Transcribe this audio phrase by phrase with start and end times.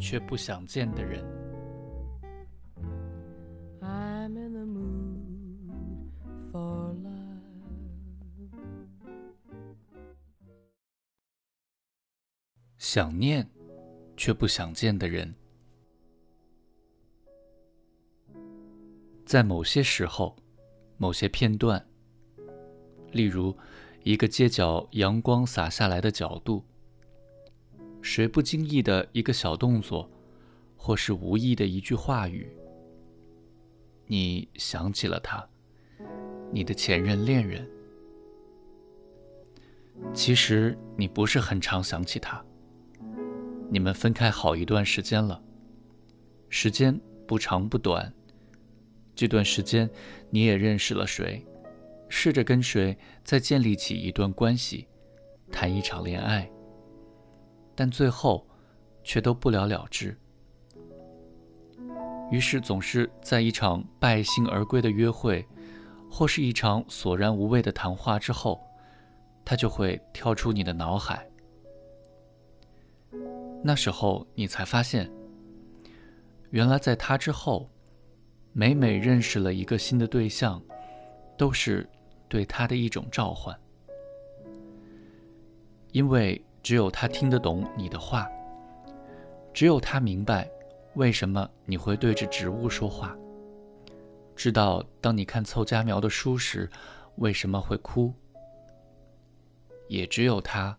[0.00, 1.22] 却不想见的人。
[12.78, 13.48] 想念
[14.16, 15.32] 却不想见的人，
[19.24, 20.34] 在某些时候、
[20.96, 21.86] 某些片段，
[23.12, 23.56] 例如
[24.02, 26.64] 一个街角阳光洒下来的角度。
[28.02, 30.10] 谁不经意的一个小动作，
[30.76, 32.50] 或是无意的一句话语，
[34.06, 35.46] 你想起了他，
[36.52, 37.68] 你的前任恋人。
[40.14, 42.42] 其实你不是很常想起他。
[43.70, 45.42] 你们分开好一段时间了，
[46.48, 48.12] 时间不长不短。
[49.14, 49.88] 这段时间
[50.30, 51.46] 你也认识了谁，
[52.08, 54.88] 试着跟谁再建立起一段关系，
[55.52, 56.50] 谈一场恋爱。
[57.80, 58.46] 但最后，
[59.02, 60.14] 却都不了了之。
[62.30, 65.48] 于是，总是在一场败兴而归的约会，
[66.10, 68.60] 或是一场索然无味的谈话之后，
[69.46, 71.26] 他就会跳出你的脑海。
[73.64, 75.10] 那时候，你才发现，
[76.50, 77.70] 原来在他之后，
[78.52, 80.62] 每每认识了一个新的对象，
[81.38, 81.88] 都是
[82.28, 83.58] 对他的一种召唤，
[85.92, 86.44] 因为。
[86.62, 88.28] 只有他听得懂你的话，
[89.52, 90.50] 只有他明白
[90.94, 93.16] 为什么你会对着植物说话，
[94.36, 96.68] 知道当你看凑佳苗的书时
[97.16, 98.12] 为什么会哭，
[99.88, 100.76] 也只有他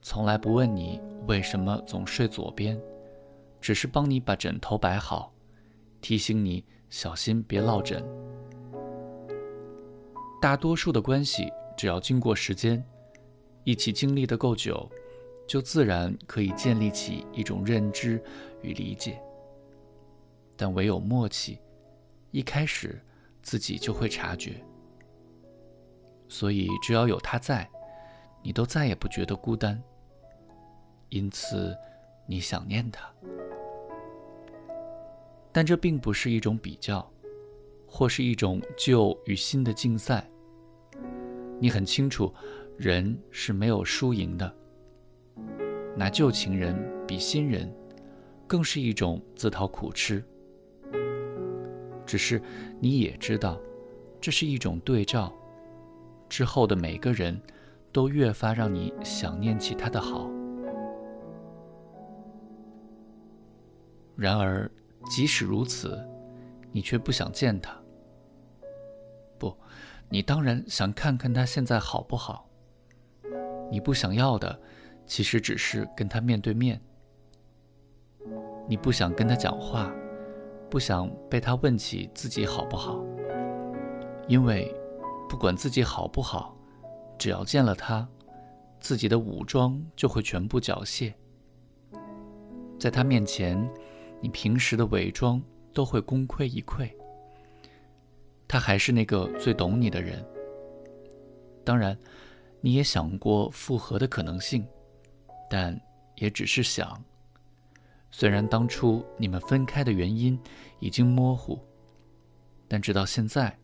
[0.00, 2.80] 从来不问你为什么总睡左边，
[3.60, 5.32] 只是帮你把枕头摆好，
[6.00, 8.04] 提醒你小心别落枕。
[10.40, 12.84] 大多数的关系，只要经过时间，
[13.64, 14.90] 一起经历的够久。
[15.46, 18.22] 就自然可以建立起一种认知
[18.62, 19.20] 与理解，
[20.56, 21.58] 但唯有默契，
[22.30, 23.00] 一开始
[23.42, 24.64] 自己就会察觉。
[26.28, 27.68] 所以只要有他在，
[28.42, 29.82] 你都再也不觉得孤单。
[31.10, 31.76] 因此，
[32.26, 33.12] 你想念他。
[35.52, 37.06] 但这并不是一种比较，
[37.86, 40.26] 或是一种旧与新的竞赛。
[41.60, 42.32] 你很清楚，
[42.78, 44.56] 人是没有输赢的。
[45.96, 46.74] 拿旧情人
[47.06, 47.72] 比新人，
[48.46, 50.24] 更是一种自讨苦吃。
[52.06, 52.40] 只是
[52.80, 53.58] 你也知道，
[54.20, 55.32] 这是一种对照，
[56.28, 57.40] 之后的每个人
[57.92, 60.30] 都越发让你想念起他的好。
[64.16, 64.70] 然而，
[65.10, 65.98] 即使如此，
[66.70, 67.74] 你却不想见他。
[69.38, 69.56] 不，
[70.08, 72.48] 你当然想看看他现在好不好。
[73.70, 74.60] 你不想要的。
[75.12, 76.80] 其实只是跟他面对面，
[78.66, 79.92] 你不想跟他讲话，
[80.70, 83.04] 不想被他问起自己好不好，
[84.26, 84.74] 因为
[85.28, 86.56] 不管自己好不好，
[87.18, 88.08] 只要见了他，
[88.80, 91.12] 自己的武装就会全部缴械。
[92.80, 93.70] 在他面前，
[94.18, 95.42] 你平时的伪装
[95.74, 96.90] 都会功亏一篑。
[98.48, 100.24] 他还是那个最懂你的人。
[101.62, 101.94] 当然，
[102.62, 104.66] 你也想过复合的可能性。
[105.52, 105.78] 但
[106.16, 106.98] 也只是想。
[108.10, 110.38] 虽然当初你们分开的原因
[110.78, 111.60] 已经模糊，
[112.66, 113.54] 但直到现在，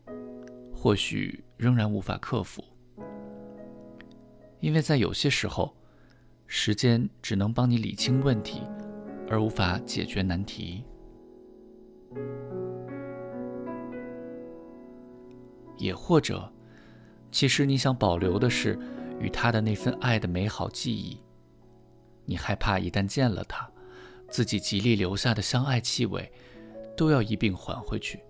[0.71, 2.63] 或许仍然无法克服。
[4.59, 5.75] 因为在有些时候，
[6.45, 8.61] 时间只能帮你理清问题，
[9.27, 10.83] 而无法解决难题。
[15.75, 16.53] 也或者，
[17.31, 18.77] 其实你想保留的是
[19.19, 21.19] 与他的那份爱的美好记忆。
[22.29, 23.67] 你害怕一旦见了他，
[24.29, 26.31] 自己极力留下的相爱气味，
[26.95, 28.21] 都要一并还回去。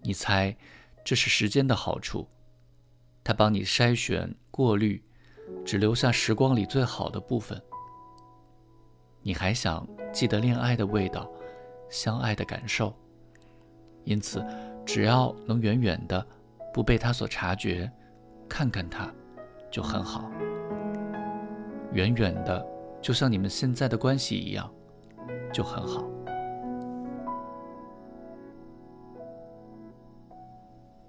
[0.00, 0.56] 你猜，
[1.04, 2.26] 这是时间的好处，
[3.22, 5.00] 他帮你筛选、过滤，
[5.64, 7.62] 只留下时光里最好的部分。
[9.22, 11.30] 你还想记得恋爱的味道，
[11.88, 12.92] 相爱的感受，
[14.02, 14.44] 因此，
[14.84, 16.26] 只要能远远的，
[16.74, 17.88] 不被他所察觉，
[18.48, 19.08] 看看他，
[19.70, 20.28] 就很好。
[21.92, 22.64] 远远的
[23.00, 24.72] 就像你们现在的关系一样
[25.52, 26.08] 就很好。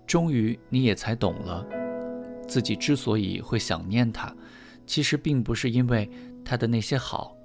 [0.05, 1.65] 终于你也才懂了
[2.47, 4.35] 自己之所以会想念他
[4.85, 6.09] 其实并不是因为
[6.45, 7.35] 他的那些好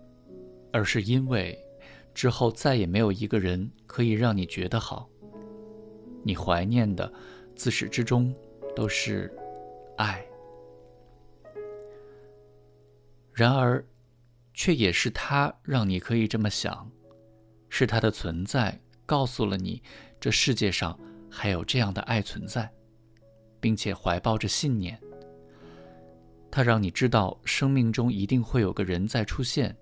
[0.72, 1.58] 而是因为
[2.12, 5.08] 之后再也没有一个人可以让你觉得好。
[6.24, 7.10] 你怀念的
[7.54, 8.34] 自始至终
[8.74, 9.32] 都是
[9.96, 10.27] 爱。
[13.38, 13.86] 然而，
[14.52, 16.90] 却也是他让你可以这么想，
[17.68, 19.80] 是他的存在告诉了你，
[20.18, 20.98] 这世界上
[21.30, 22.68] 还有这样的爱存在，
[23.60, 25.00] 并且怀抱着信念。
[26.50, 29.76] 他让你知道，生命中一定会有个人在出现，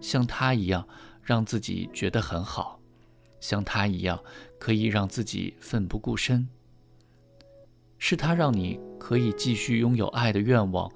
[0.00, 0.86] 像他一样
[1.20, 2.80] 让自己觉得很好，
[3.40, 4.22] 像他一样
[4.56, 6.48] 可以让自己奋不顾身。
[7.98, 10.88] 是他让你可以继续拥有爱的愿望，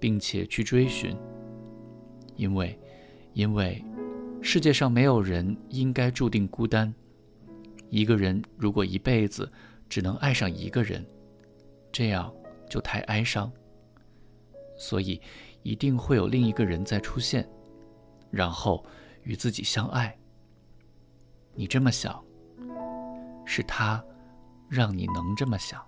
[0.00, 1.16] 并且去追寻。
[2.36, 2.78] 因为，
[3.32, 3.84] 因为
[4.42, 6.92] 世界上没有人应该注定孤单。
[7.90, 9.50] 一个人如果一辈子
[9.88, 11.04] 只能爱上一个人，
[11.92, 12.32] 这样
[12.68, 13.50] 就太哀伤。
[14.76, 15.20] 所以，
[15.62, 17.48] 一定会有另一个人在出现，
[18.30, 18.84] 然后
[19.22, 20.16] 与自己相爱。
[21.54, 22.20] 你这么想，
[23.46, 24.04] 是他
[24.68, 25.80] 让你能这么想。